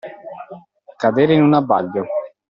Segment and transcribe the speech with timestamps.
[0.97, 2.05] Cadere in un abbaglio.